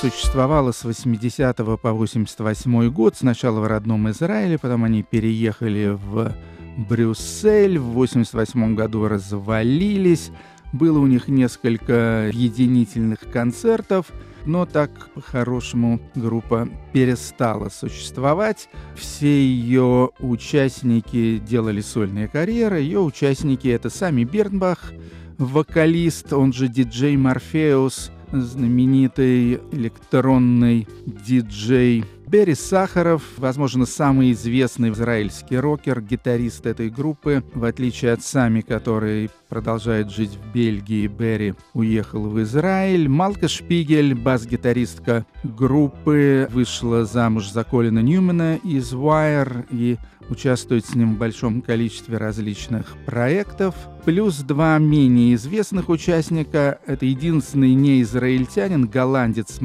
Существовала 0.00 0.72
с 0.72 0.84
80 0.84 1.56
по 1.56 1.92
88 1.92 2.90
год. 2.90 3.16
Сначала 3.16 3.60
в 3.60 3.66
родном 3.66 4.10
Израиле, 4.10 4.58
потом 4.58 4.84
они 4.84 5.02
переехали 5.02 5.88
в 5.88 6.34
Брюссель. 6.76 7.78
В 7.78 7.92
88 7.92 8.74
году 8.74 9.08
развалились. 9.08 10.30
Было 10.72 10.98
у 10.98 11.06
них 11.06 11.28
несколько 11.28 12.30
единительных 12.30 13.20
концертов, 13.32 14.12
но 14.44 14.66
так 14.66 15.08
по-хорошему 15.14 15.98
группа 16.14 16.68
перестала 16.92 17.70
существовать. 17.70 18.68
Все 18.96 19.46
ее 19.46 20.10
участники 20.18 21.38
делали 21.38 21.80
сольные 21.80 22.28
карьеры. 22.28 22.80
Ее 22.80 23.00
участники 23.00 23.68
это 23.68 23.88
сами 23.88 24.24
Бернбах, 24.24 24.92
вокалист, 25.38 26.34
он 26.34 26.52
же 26.52 26.68
диджей 26.68 27.16
Морфеус, 27.16 28.10
знаменитый 28.40 29.60
электронный 29.72 30.86
диджей 31.06 32.04
Берри 32.36 32.54
Сахаров, 32.54 33.22
возможно, 33.38 33.86
самый 33.86 34.32
известный 34.32 34.90
израильский 34.90 35.56
рокер, 35.56 36.02
гитарист 36.02 36.66
этой 36.66 36.90
группы, 36.90 37.42
в 37.54 37.64
отличие 37.64 38.12
от 38.12 38.22
Сами, 38.22 38.60
который 38.60 39.30
продолжает 39.48 40.10
жить 40.10 40.32
в 40.36 40.52
Бельгии, 40.52 41.06
Берри 41.06 41.54
уехал 41.72 42.28
в 42.28 42.42
Израиль. 42.42 43.08
Малка 43.08 43.48
Шпигель, 43.48 44.14
бас-гитаристка 44.14 45.24
группы, 45.44 46.46
вышла 46.52 47.06
замуж 47.06 47.50
за 47.50 47.64
Колина 47.64 48.00
Ньюмана 48.00 48.56
из 48.56 48.92
Wire 48.92 49.64
и 49.70 49.96
участвует 50.28 50.84
с 50.84 50.94
ним 50.94 51.14
в 51.14 51.18
большом 51.18 51.62
количестве 51.62 52.18
различных 52.18 52.98
проектов. 53.06 53.74
Плюс 54.04 54.40
два 54.40 54.76
менее 54.76 55.36
известных 55.36 55.88
участника. 55.88 56.80
Это 56.86 57.06
единственный 57.06 57.72
неизраильтянин, 57.72 58.88
голландец 58.88 59.62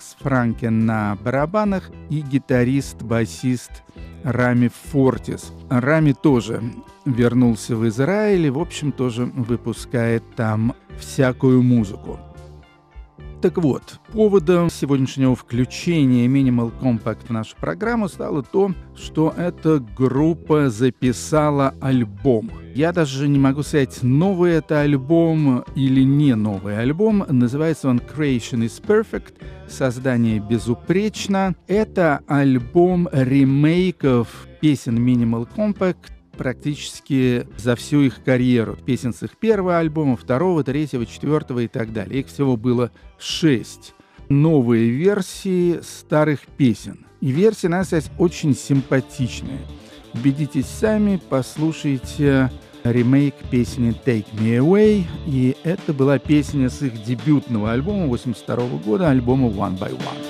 Макс 0.00 0.16
Франкен 0.18 0.86
на 0.86 1.18
барабанах 1.22 1.90
и 2.08 2.22
гитарист-басист 2.22 3.82
Рами 4.24 4.70
Фортис. 4.90 5.52
Рами 5.68 6.12
тоже 6.12 6.62
вернулся 7.04 7.76
в 7.76 7.86
Израиль 7.86 8.46
и, 8.46 8.50
в 8.50 8.58
общем, 8.58 8.92
тоже 8.92 9.26
выпускает 9.26 10.22
там 10.36 10.74
всякую 10.98 11.62
музыку. 11.62 12.18
Так 13.40 13.56
вот, 13.56 13.98
поводом 14.12 14.68
сегодняшнего 14.68 15.34
включения 15.34 16.26
Minimal 16.26 16.78
Compact 16.78 17.28
в 17.28 17.30
нашу 17.30 17.56
программу 17.56 18.06
стало 18.06 18.42
то, 18.42 18.74
что 18.94 19.32
эта 19.34 19.78
группа 19.78 20.68
записала 20.68 21.74
альбом. 21.80 22.50
Я 22.74 22.92
даже 22.92 23.28
не 23.28 23.38
могу 23.38 23.62
сказать, 23.62 24.02
новый 24.02 24.52
это 24.52 24.82
альбом 24.82 25.64
или 25.74 26.02
не 26.02 26.34
новый 26.34 26.78
альбом. 26.78 27.24
Называется 27.30 27.88
он 27.88 27.98
Creation 27.98 28.66
is 28.66 28.78
Perfect. 28.78 29.32
Создание 29.66 30.38
безупречно. 30.38 31.54
Это 31.66 32.20
альбом 32.26 33.08
ремейков 33.10 34.46
песен 34.60 34.98
Minimal 34.98 35.48
Compact 35.56 35.96
практически 36.40 37.46
за 37.58 37.76
всю 37.76 38.00
их 38.00 38.24
карьеру. 38.24 38.78
Песен 38.86 39.12
с 39.12 39.22
их 39.22 39.36
первого 39.36 39.76
альбома, 39.76 40.16
второго, 40.16 40.64
третьего, 40.64 41.04
четвертого 41.04 41.58
и 41.58 41.68
так 41.68 41.92
далее. 41.92 42.20
Их 42.20 42.28
всего 42.28 42.56
было 42.56 42.90
шесть. 43.18 43.92
Новые 44.30 44.88
версии 44.88 45.80
старых 45.82 46.46
песен. 46.56 47.04
И 47.20 47.30
версии, 47.30 47.66
надо 47.66 47.84
сказать, 47.84 48.10
очень 48.16 48.56
симпатичные. 48.56 49.58
Убедитесь 50.14 50.64
сами, 50.64 51.20
послушайте 51.28 52.50
ремейк 52.84 53.34
песни 53.50 53.94
Take 54.06 54.32
Me 54.32 54.60
Away. 54.60 55.04
И 55.26 55.58
это 55.62 55.92
была 55.92 56.18
песня 56.18 56.70
с 56.70 56.80
их 56.80 57.04
дебютного 57.04 57.70
альбома 57.70 58.06
82 58.06 58.78
года, 58.82 59.10
альбома 59.10 59.48
One 59.48 59.78
by 59.78 59.90
One. 59.90 60.29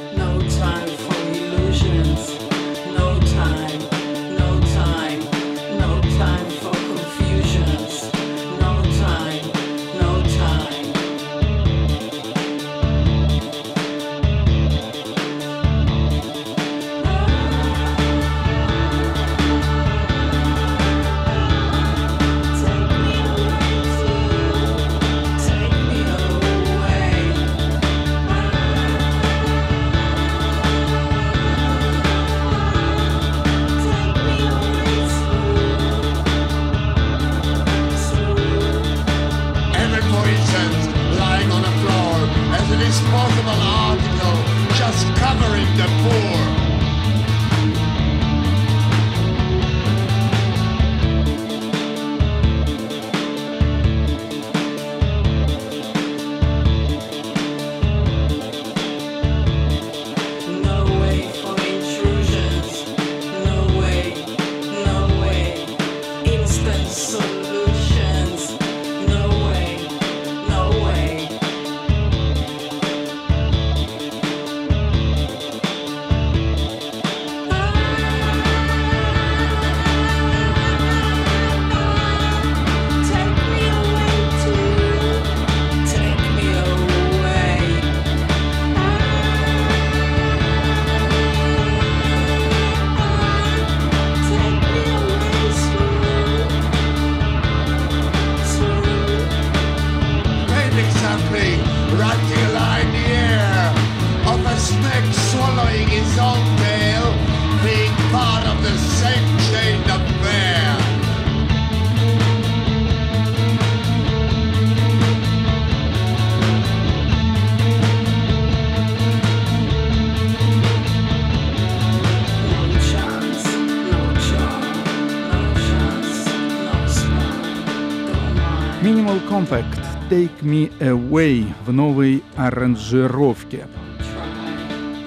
Take 130.11 130.41
Me 130.43 130.73
Away 130.81 131.47
в 131.65 131.73
новой 131.73 132.25
аранжировке. 132.35 133.69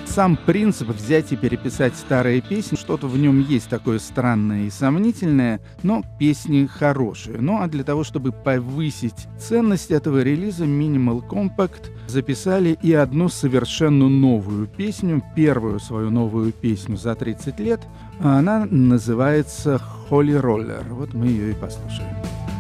сам 0.06 0.38
принцип 0.38 0.88
взять 0.90 1.34
и 1.34 1.36
переписать 1.36 1.98
старые 1.98 2.40
песни, 2.40 2.78
что-то 2.78 3.08
в 3.08 3.18
нем 3.18 3.42
есть 3.42 3.68
такое 3.68 4.00
странное 4.00 4.68
и 4.68 4.70
сомнительное, 4.70 5.60
но 5.82 6.04
песни 6.20 6.68
хорошие. 6.68 7.40
Ну 7.42 7.62
а 7.62 7.68
для 7.68 7.84
того, 7.84 8.06
чтобы 8.06 8.32
повысить 8.32 9.28
ценность 9.38 9.92
этого 9.92 10.22
релиза, 10.22 10.64
Minimal 10.64 11.28
Compact 11.28 11.92
записали 12.08 12.78
и 12.82 12.94
одну 12.94 13.28
совершенно 13.28 14.08
новую 14.08 14.68
песню, 14.68 15.22
первую 15.36 15.82
свою 15.82 16.12
новую 16.12 16.54
песню 16.54 16.96
за 16.96 17.16
30 17.16 17.60
лет. 17.60 17.82
Она 18.22 18.66
называется 18.70 19.82
Holy 20.10 20.40
Roller. 20.40 20.88
Вот 20.94 21.14
мы 21.14 21.26
ее 21.26 21.52
и 21.52 21.56
послушаем. 21.56 22.16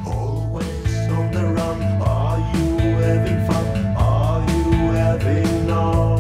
Always 0.05 0.72
having 3.03 3.45
fun? 3.45 3.95
Are 3.97 4.41
you 4.49 4.91
having 4.91 5.67
none? 5.67 6.12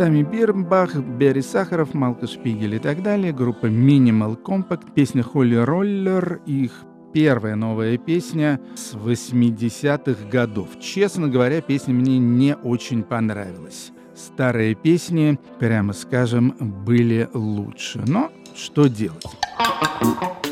Сами 0.00 0.22
Бирнбах, 0.22 0.96
Берри 0.96 1.42
Сахаров, 1.42 1.92
Малка 1.92 2.26
Шпигель 2.26 2.76
и 2.76 2.78
так 2.78 3.02
далее. 3.02 3.34
Группа 3.34 3.66
Minimal 3.66 4.42
Compact, 4.42 4.94
песня 4.94 5.22
Холли 5.22 5.56
Роллер, 5.56 6.40
их 6.46 6.72
первая 7.12 7.54
новая 7.54 7.98
песня 7.98 8.62
с 8.74 8.94
80-х 8.94 10.26
годов. 10.30 10.68
Честно 10.80 11.28
говоря, 11.28 11.60
песня 11.60 11.92
мне 11.92 12.16
не 12.16 12.56
очень 12.56 13.02
понравилась. 13.02 13.92
Старые 14.16 14.74
песни, 14.74 15.38
прямо 15.58 15.92
скажем, 15.92 16.54
были 16.58 17.28
лучше. 17.34 18.02
Но 18.06 18.32
что 18.56 18.86
делать? 18.86 19.26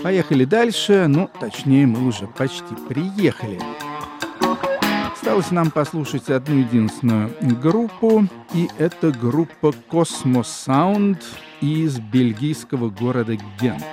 Поехали 0.03 0.45
дальше, 0.45 1.07
ну, 1.09 1.31
точнее, 1.41 1.87
мы 1.87 2.07
уже 2.07 2.27
почти 2.27 2.75
приехали. 2.87 3.59
Осталось 5.29 5.51
нам 5.51 5.71
послушать 5.71 6.31
одну 6.31 6.57
единственную 6.57 7.31
группу, 7.61 8.27
и 8.55 8.67
это 8.79 9.13
группа 9.13 9.75
Sound 9.91 11.23
из 11.61 11.99
бельгийского 11.99 12.89
города 12.89 13.37
Гент. 13.61 13.85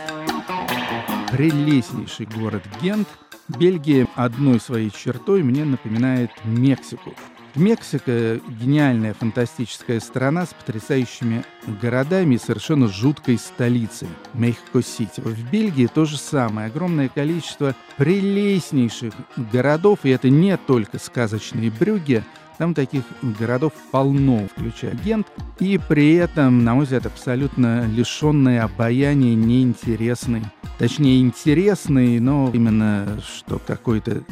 Прелестнейший 1.29 2.25
город 2.27 2.63
Гент. 2.81 3.09
Бельгия 3.49 4.07
одной 4.15 4.61
своей 4.61 4.89
чертой 4.89 5.43
мне 5.43 5.65
напоминает 5.65 6.31
Мексику. 6.45 7.13
Мексика– 7.55 8.41
гениальная 8.59 9.13
фантастическая 9.13 10.01
страна 10.01 10.45
с 10.45 10.53
потрясающими 10.53 11.45
городами 11.81 12.35
и 12.35 12.37
совершенно 12.37 12.89
жуткой 12.89 13.37
столицей– 13.37 14.09
Мехико-Сити. 14.33 15.21
В 15.21 15.49
Бельгии 15.49 15.87
то 15.87 16.03
же 16.03 16.17
самое. 16.17 16.67
Огромное 16.67 17.07
количество 17.07 17.73
прелестнейших 17.95 19.13
городов, 19.53 19.99
и 20.03 20.09
это 20.09 20.29
не 20.29 20.57
только 20.57 20.99
сказочные 20.99 21.71
брюги, 21.71 22.23
там 22.57 22.73
таких 22.73 23.03
городов 23.21 23.71
полно, 23.91 24.47
включая 24.53 24.93
Гент, 24.95 25.27
и 25.59 25.77
при 25.77 26.15
этом, 26.15 26.65
на 26.65 26.75
мой 26.75 26.83
взгляд, 26.83 27.05
абсолютно 27.05 27.87
лишенный 27.87 28.59
обаяния, 28.59 29.33
неинтересный. 29.33 30.43
Точнее, 30.77 31.21
интересный, 31.21 32.19
но 32.19 32.51
именно 32.53 33.21
что 33.25 33.59
какой-то 33.65 34.23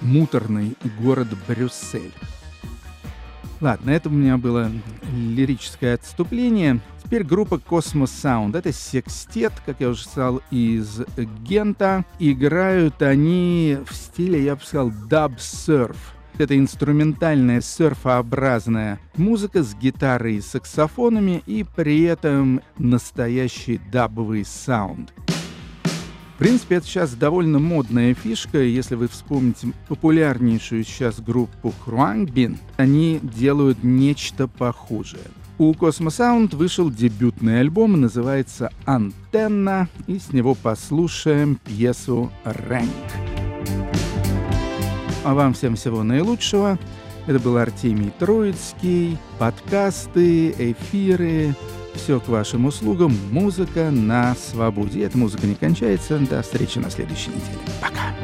муторный 0.00 0.76
город 0.98 1.28
Брюссель. 1.46 2.12
Ладно, 3.64 3.92
это 3.92 4.10
у 4.10 4.12
меня 4.12 4.36
было 4.36 4.70
лирическое 5.10 5.94
отступление. 5.94 6.80
Теперь 7.02 7.24
группа 7.24 7.54
Cosmos 7.54 8.10
Sound. 8.10 8.58
Это 8.58 8.74
секстет, 8.74 9.54
как 9.64 9.76
я 9.80 9.88
уже 9.88 10.04
сказал, 10.04 10.42
из 10.50 11.00
Гента. 11.16 12.04
Играют 12.18 13.00
они 13.00 13.78
в 13.88 13.94
стиле, 13.94 14.44
я 14.44 14.56
бы 14.56 14.62
сказал, 14.62 14.92
даб-серф. 15.08 15.96
Это 16.36 16.58
инструментальная 16.58 17.62
серфообразная 17.62 19.00
музыка 19.16 19.62
с 19.62 19.74
гитарой 19.74 20.34
и 20.34 20.40
саксофонами 20.42 21.42
и 21.46 21.64
при 21.64 22.02
этом 22.02 22.60
настоящий 22.76 23.80
дабовый 23.90 24.44
саунд. 24.44 25.14
В 26.34 26.38
принципе, 26.38 26.76
это 26.76 26.86
сейчас 26.86 27.14
довольно 27.14 27.60
модная 27.60 28.12
фишка. 28.12 28.58
Если 28.58 28.96
вы 28.96 29.06
вспомните 29.06 29.68
популярнейшую 29.86 30.82
сейчас 30.82 31.20
группу 31.20 31.72
Хруангбин, 31.84 32.58
они 32.76 33.20
делают 33.22 33.84
нечто 33.84 34.48
похожее. 34.48 35.22
У 35.58 35.72
Cosmosound 35.72 36.56
вышел 36.56 36.90
дебютный 36.90 37.60
альбом, 37.60 38.00
называется 38.00 38.72
«Антенна», 38.84 39.88
и 40.08 40.18
с 40.18 40.32
него 40.32 40.56
послушаем 40.56 41.60
пьесу 41.64 42.32
«Рэнк». 42.42 42.90
А 45.22 45.34
вам 45.34 45.54
всем 45.54 45.76
всего 45.76 46.02
наилучшего. 46.02 46.80
Это 47.28 47.38
был 47.38 47.56
Артемий 47.56 48.12
Троицкий. 48.18 49.16
Подкасты, 49.38 50.50
эфиры, 50.50 51.54
все 51.94 52.20
к 52.20 52.28
вашим 52.28 52.66
услугам. 52.66 53.16
Музыка 53.30 53.90
на 53.90 54.34
свободе. 54.34 55.04
Эта 55.04 55.16
музыка 55.18 55.46
не 55.46 55.54
кончается. 55.54 56.18
До 56.18 56.42
встречи 56.42 56.78
на 56.78 56.90
следующей 56.90 57.30
неделе. 57.30 57.58
Пока. 57.80 58.14